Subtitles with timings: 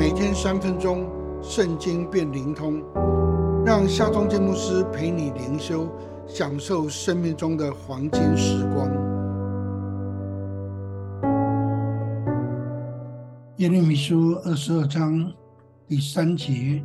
[0.00, 1.06] 每天三分钟，
[1.42, 2.82] 圣经变灵通，
[3.66, 5.86] 让夏忠建牧师陪你灵修，
[6.26, 8.88] 享受生命中的黄金时光。
[13.58, 15.30] 耶利米书二十二章
[15.86, 16.82] 第三节，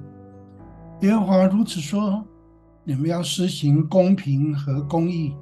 [0.99, 2.21] 耶和华如此说：
[2.83, 5.33] 你们要施行公平和公义。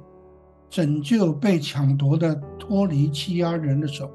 [0.70, 4.08] 拯救被抢夺的，脱离欺压人的手，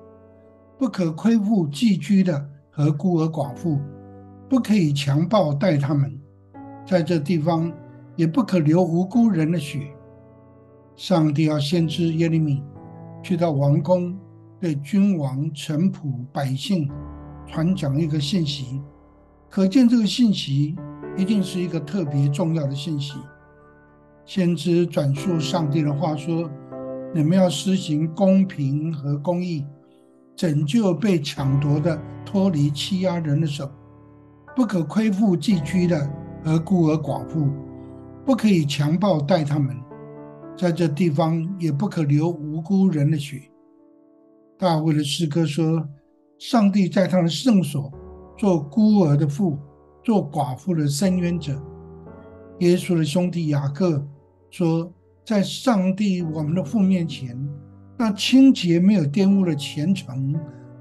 [0.78, 2.50] 不可亏负寄居的
[2.80, 3.78] 和孤儿寡妇，
[4.48, 6.18] 不可以强暴待他们，
[6.88, 7.70] 在这地方
[8.16, 9.94] 也不可流无辜人的血。
[10.96, 12.64] 上帝要先知耶利米
[13.22, 14.18] 去到王宫，
[14.62, 16.90] 对君王、臣仆、百姓
[17.46, 18.82] 传讲一个信息，
[19.50, 20.78] 可见这个信息
[21.18, 23.16] 一定是一个特别重要的信息。
[24.24, 26.50] 先知转述上帝的话说
[27.14, 29.66] ：“你们要施行公平和公义，
[30.40, 33.70] 拯救被抢夺的，脱离欺压人的手，
[34.56, 36.10] 不可亏负寄居的
[36.46, 37.50] 和孤儿寡妇，
[38.26, 39.76] 不可以强暴待他们，
[40.58, 43.52] 在这地方也不可流无辜人的血。”
[44.58, 45.86] 大卫的诗歌说
[46.40, 47.92] ：“上帝在他的圣所
[48.38, 49.60] 做孤儿的父，
[50.06, 51.62] 做寡妇的伸冤者。”
[52.60, 54.02] 耶稣的兄弟雅各。
[54.50, 54.90] 说，
[55.26, 57.38] 在上帝我们的父面前，
[58.02, 60.34] 那清洁没有玷污的虔诚，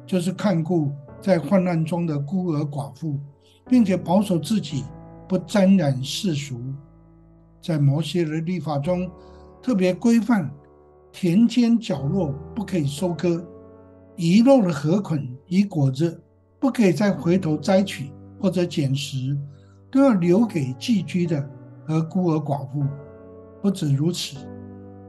[0.06, 3.18] 就是看顾在患难中的孤儿寡妇，
[3.66, 4.84] 并且保守自己
[5.28, 6.60] 不沾染世俗。
[7.60, 9.10] 在摩西的律法中，
[9.60, 10.48] 特别规范
[11.10, 13.44] 田间角落不可以收割，
[14.14, 16.22] 遗漏的禾捆与果子
[16.60, 19.36] 不可以再回头摘取或者捡拾，
[19.90, 21.44] 都要留给寄居的
[21.84, 22.84] 和孤儿寡妇。
[23.60, 24.36] 不止如此，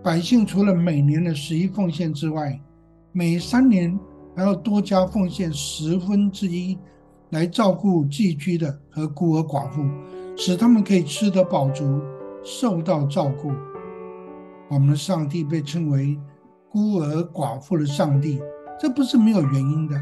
[0.02, 2.58] 百姓除了每年的十一奉献之外，
[3.11, 4.00] 每三年
[4.33, 6.78] 还要多加奉献十分之一，
[7.31, 9.83] 来照顾寄居的和孤儿寡妇，
[10.38, 12.02] 使他们可以吃得饱足，
[12.44, 13.52] 受到照顾。
[14.70, 16.17] 我们的上帝被称为
[16.71, 18.39] 孤儿寡妇的上帝，
[18.80, 20.02] 这不是没有原因的。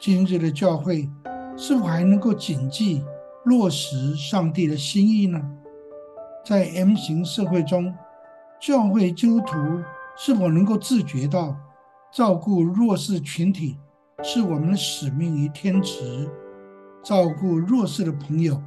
[0.00, 1.08] 今日的教会
[1.56, 3.04] 是否还能够谨记
[3.44, 5.40] 落实上帝的心意呢？
[6.44, 7.94] 在 M 型社会中，
[8.62, 9.56] 教会基督徒
[10.16, 11.56] 是否能够自觉到
[12.12, 13.76] 照顾弱势群体
[14.22, 16.30] 是我们的使命与天职？
[17.02, 18.62] 照顾弱势的朋友，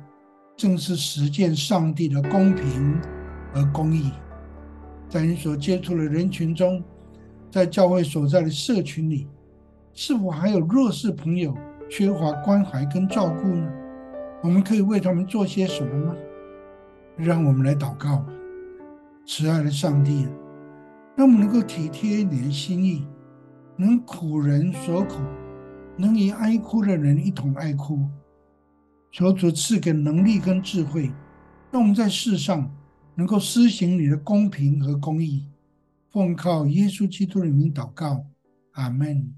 [0.58, 3.00] 正是实践上帝的公平
[3.54, 4.12] 和公义。
[5.08, 6.84] 在你所接触的人群中，
[7.50, 9.30] 在教会所在的社群里，
[9.94, 11.56] 是否还有弱势朋友
[11.90, 13.72] 缺乏关怀跟照顾呢？
[14.44, 16.16] 我们可以为他们做些什么吗？
[17.16, 18.26] 让我们来祷告，
[19.28, 20.28] 慈爱的上帝，
[21.18, 23.08] 让我们能够体贴你的心意，
[23.76, 25.16] 能苦人所苦，
[25.98, 28.08] 能与哀哭的人一同哀哭。
[29.12, 31.12] 求主赐给能力跟智慧，
[31.72, 32.72] 让我们在世上
[33.16, 35.48] 能够施行你的公平和公义。
[36.12, 38.26] 奉靠耶稣基督的名祷告，
[38.74, 39.34] 阿门。